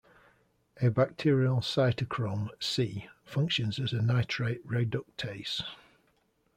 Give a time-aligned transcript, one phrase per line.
[0.81, 5.61] A bacterial cytochrome "c" functions as a nitrite reductase.